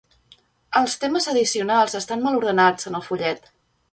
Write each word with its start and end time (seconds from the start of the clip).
Els 0.79 0.95
temes 1.03 1.27
addicionals 1.33 1.95
estan 2.01 2.25
mal 2.25 2.39
ordenats 2.41 2.91
en 2.93 3.01
el 3.01 3.07
fullet. 3.11 3.49